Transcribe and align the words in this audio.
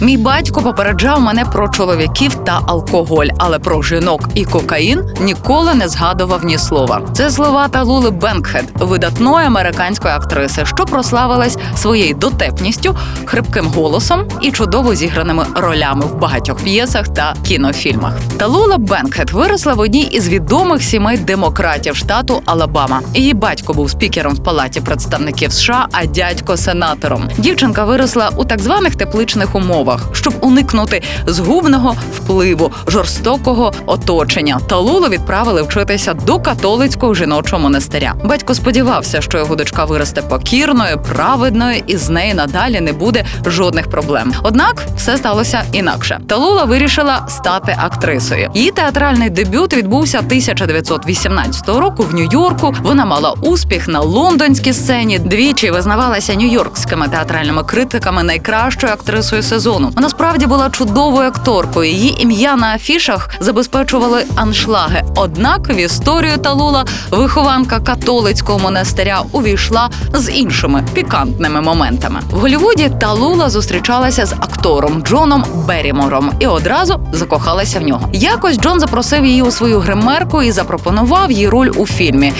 Мій 0.00 0.16
батько 0.16 0.62
попереджав 0.62 1.20
мене 1.20 1.44
про 1.44 1.68
чоловіків 1.68 2.34
та 2.34 2.60
алкоголь, 2.66 3.26
але 3.38 3.58
про 3.58 3.82
жінок 3.82 4.28
і 4.34 4.44
кокаїн 4.44 5.02
ніколи 5.20 5.74
не 5.74 5.88
згадував 5.88 6.44
ні 6.44 6.58
слова. 6.58 7.00
Це 7.12 7.30
слова 7.30 7.68
Талули 7.68 8.10
Бенкхед, 8.10 8.64
видатної 8.74 9.46
американської 9.46 10.14
актриси, 10.14 10.66
що 10.66 10.84
прославилась 10.84 11.58
своєю 11.76 12.14
дотепністю, 12.14 12.96
хрипким 13.24 13.66
голосом 13.66 14.24
і 14.40 14.50
чудово 14.50 14.94
зіграними 14.94 15.46
ролями 15.56 16.04
в 16.04 16.14
багатьох 16.18 16.58
п'єсах 16.58 17.08
та 17.08 17.34
кінофільмах. 17.46 18.14
Талула 18.36 18.78
Бенкхед 18.78 19.30
виросла 19.30 19.74
в 19.74 19.80
одній 19.80 20.02
із 20.02 20.28
відомих 20.28 20.82
сімей 20.82 21.18
демократів 21.18 21.96
штату 21.96 22.42
Алабама. 22.44 23.00
Її 23.14 23.34
батько 23.34 23.74
був 23.74 23.90
спікером 23.90 24.34
в 24.34 24.42
палаті 24.42 24.80
представників 24.80 25.52
США, 25.52 25.86
а 25.92 26.06
дядько 26.06 26.56
сенатором. 26.56 27.28
Дівчинка 27.38 27.84
виросла 27.84 28.30
у 28.36 28.44
так 28.44 28.60
званих 28.60 28.96
тепличних 28.96 29.54
умовах, 29.54 29.83
щоб 30.12 30.34
уникнути 30.40 31.02
згубного 31.26 31.96
впливу 32.16 32.72
жорстокого 32.88 33.72
оточення. 33.86 34.60
Талулу 34.68 35.08
відправили 35.08 35.62
вчитися 35.62 36.14
до 36.14 36.38
католицького 36.38 37.14
жіночого 37.14 37.62
монастиря. 37.62 38.14
Батько 38.24 38.54
сподівався, 38.54 39.20
що 39.20 39.38
його 39.38 39.56
дочка 39.56 39.84
виросте 39.84 40.22
покірною, 40.22 40.98
праведною, 40.98 41.82
і 41.86 41.96
з 41.96 42.08
неї 42.10 42.34
надалі 42.34 42.80
не 42.80 42.92
буде 42.92 43.24
жодних 43.46 43.90
проблем. 43.90 44.32
Однак 44.42 44.82
все 44.96 45.16
сталося 45.16 45.62
інакше. 45.72 46.20
Талула 46.28 46.64
вирішила 46.64 47.26
стати 47.28 47.76
актрисою. 47.78 48.50
Її 48.54 48.70
театральний 48.70 49.30
дебют 49.30 49.74
відбувся 49.74 50.18
1918 50.18 51.68
року 51.68 52.02
в 52.02 52.14
Нью-Йорку. 52.14 52.74
Вона 52.82 53.04
мала 53.04 53.34
успіх 53.40 53.88
на 53.88 54.00
лондонській 54.00 54.72
сцені. 54.72 55.18
Двічі 55.18 55.70
визнавалася 55.70 56.32
нью-йоркськими 56.34 57.08
театральними 57.10 57.64
критиками 57.64 58.22
найкращою 58.22 58.92
актрисою 58.92 59.42
сезону. 59.42 59.73
Вона 59.74 60.08
справді 60.08 60.46
була 60.46 60.70
чудовою 60.70 61.28
акторкою. 61.28 61.90
Її 61.90 62.22
ім'я 62.22 62.56
на 62.56 62.74
афішах 62.74 63.30
забезпечували 63.40 64.24
аншлаги. 64.36 65.02
Однак 65.16 65.68
в 65.68 65.76
історію 65.76 66.38
Талула 66.38 66.84
вихованка 67.10 67.80
католицького 67.80 68.58
монастиря 68.58 69.22
увійшла 69.32 69.90
з 70.12 70.32
іншими 70.32 70.84
пікантними 70.94 71.60
моментами. 71.60 72.20
В 72.30 72.38
Голлівуді 72.38 72.90
Талула 73.00 73.50
зустрічалася 73.50 74.26
з 74.26 74.32
актором 74.32 75.02
Джоном 75.02 75.44
Берімором 75.68 76.30
і 76.38 76.46
одразу 76.46 77.00
закохалася 77.12 77.80
в 77.80 77.82
нього. 77.82 78.08
Якось 78.12 78.58
Джон 78.58 78.80
запросив 78.80 79.26
її 79.26 79.42
у 79.42 79.50
свою 79.50 79.78
гримерку 79.78 80.42
і 80.42 80.52
запропонував 80.52 81.32
їй 81.32 81.48
роль 81.48 81.70
у 81.76 81.86
фільмі. 81.86 82.32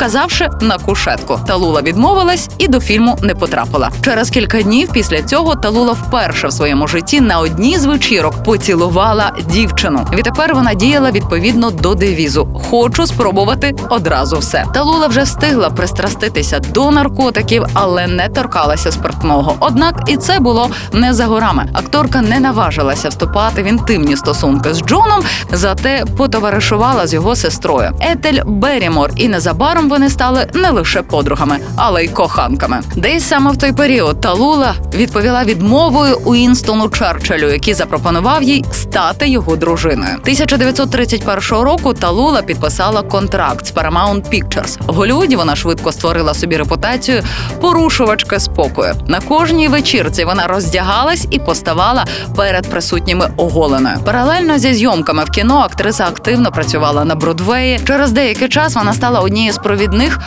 Вказавши 0.00 0.50
на 0.60 0.78
кушетку, 0.78 1.40
Талула 1.46 1.82
відмовилась 1.82 2.50
і 2.58 2.68
до 2.68 2.80
фільму 2.80 3.18
не 3.22 3.34
потрапила. 3.34 3.90
Через 4.04 4.30
кілька 4.30 4.62
днів 4.62 4.88
після 4.92 5.22
цього 5.22 5.54
Талула 5.54 5.92
вперше 5.92 6.48
в 6.48 6.52
своєму 6.52 6.88
житті 6.88 7.20
на 7.20 7.38
одній 7.38 7.78
з 7.78 7.84
вечірок 7.84 8.44
поцілувала 8.44 9.32
дівчину. 9.52 10.06
Відтепер 10.12 10.54
вона 10.54 10.74
діяла 10.74 11.10
відповідно 11.10 11.70
до 11.70 11.94
девізу: 11.94 12.60
хочу 12.70 13.06
спробувати 13.06 13.74
одразу 13.90 14.38
все. 14.38 14.64
Талула 14.74 15.06
вже 15.06 15.22
встигла 15.22 15.70
пристраститися 15.70 16.58
до 16.58 16.90
наркотиків, 16.90 17.64
але 17.74 18.06
не 18.06 18.28
торкалася 18.28 18.92
спиртного. 18.92 19.56
Однак 19.60 20.02
і 20.06 20.16
це 20.16 20.38
було 20.38 20.70
не 20.92 21.14
за 21.14 21.26
горами. 21.26 21.68
Акторка 21.72 22.22
не 22.22 22.40
наважилася 22.40 23.08
вступати 23.08 23.62
в 23.62 23.66
інтимні 23.66 24.16
стосунки 24.16 24.74
з 24.74 24.80
Джоном, 24.80 25.22
зате 25.52 26.04
потоваришувала 26.16 27.06
з 27.06 27.14
його 27.14 27.36
сестрою 27.36 27.90
Етель 28.00 28.42
Берімор, 28.46 29.10
і 29.16 29.28
незабаром 29.28 29.89
вони 29.90 30.10
стали 30.10 30.46
не 30.54 30.70
лише 30.70 31.02
подругами, 31.02 31.58
але 31.76 32.04
й 32.04 32.08
коханками. 32.08 32.80
Десь 32.96 33.28
саме 33.28 33.50
в 33.50 33.56
той 33.56 33.72
період 33.72 34.20
Талула 34.20 34.74
відповіла 34.94 35.44
відмовою 35.44 36.18
Уінстону 36.24 36.88
Черчиллю, 36.88 37.48
який 37.52 37.74
запропонував 37.74 38.42
їй 38.42 38.64
стати 38.72 39.28
його 39.28 39.56
дружиною. 39.56 40.16
1931 40.20 41.64
року 41.64 41.94
Талула 41.94 42.42
підписала 42.42 43.02
контракт 43.02 43.66
з 43.66 43.74
Paramount 43.74 44.22
Pictures. 44.22 44.78
В 44.86 44.94
Голлівуді 44.94 45.36
вона 45.36 45.56
швидко 45.56 45.92
створила 45.92 46.34
собі 46.34 46.56
репутацію 46.56 47.22
порушувачки 47.60 48.40
спокою. 48.40 48.94
На 49.06 49.20
кожній 49.20 49.68
вечірці 49.68 50.24
вона 50.24 50.46
роздягалась 50.46 51.26
і 51.30 51.38
поставала 51.38 52.04
перед 52.36 52.66
присутніми 52.66 53.30
оголеною. 53.36 53.96
Паралельно 54.04 54.58
зі 54.58 54.74
зйомками 54.74 55.24
в 55.24 55.30
кіно 55.30 55.58
актриса 55.58 56.04
активно 56.04 56.50
працювала 56.50 57.04
на 57.04 57.14
Бродвеї. 57.14 57.80
Через 57.86 58.12
деякий 58.12 58.48
час 58.48 58.74
вона 58.74 58.92
стала 58.92 59.20
однією 59.20 59.52
з 59.52 59.56
провідних 59.58 59.79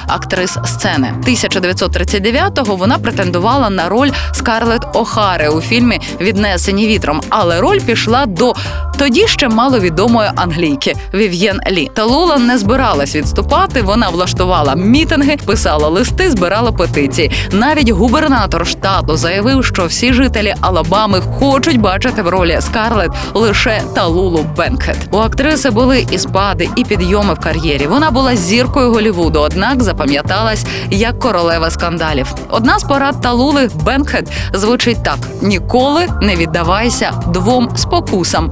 актрис 0.07 0.57
сцени. 0.65 1.13
1939-го 1.27 2.75
вона 2.75 2.97
претендувала 2.97 3.69
на 3.69 3.89
роль 3.89 4.11
Скарлетт 4.33 4.95
Охари 4.95 5.49
у 5.49 5.61
фільмі 5.61 6.01
Віднесені 6.21 6.87
вітром, 6.87 7.21
але 7.29 7.61
роль 7.61 7.79
пішла 7.79 8.25
до 8.25 8.53
тоді 8.97 9.27
ще 9.27 9.49
маловідомої 9.49 10.29
англійки 10.35 10.95
Вів'єн 11.13 11.59
Лі. 11.71 11.89
Талула 11.93 12.37
не 12.37 12.57
збиралась 12.57 13.15
відступати. 13.15 13.81
Вона 13.81 14.09
влаштувала 14.09 14.75
мітинги, 14.75 15.37
писала 15.45 15.87
листи, 15.89 16.31
збирала 16.31 16.71
петиції. 16.71 17.31
Навіть 17.51 17.89
губернатор 17.89 18.67
штату 18.67 19.17
заявив, 19.17 19.65
що 19.65 19.85
всі 19.85 20.13
жителі 20.13 20.55
Алабами 20.61 21.21
хочуть 21.39 21.79
бачити 21.79 22.21
в 22.21 22.29
ролі 22.29 22.57
Скарлетт 22.61 23.11
лише 23.33 23.81
Талулу 23.95 24.45
Бенкет. 24.57 24.97
У 25.11 25.17
актриси 25.17 25.69
були 25.69 26.05
і 26.11 26.17
спади, 26.17 26.69
і 26.75 26.83
підйоми 26.83 27.33
в 27.33 27.39
кар'єрі. 27.39 27.87
Вона 27.87 28.11
була 28.11 28.35
зіркою 28.35 28.91
Голлівуду, 28.91 29.39
однак 29.39 29.83
запам'яталась 29.83 30.65
як 30.89 31.19
королева 31.19 31.71
скандалів. 31.71 32.33
Одна 32.49 32.79
з 32.79 32.83
порад 32.83 33.21
Талули 33.21 33.69
Бенкет 33.73 34.27
звучить 34.53 35.03
так: 35.03 35.17
ніколи 35.41 36.07
не 36.21 36.35
віддавайся 36.35 37.11
двом 37.27 37.69
спокусам 37.75 38.51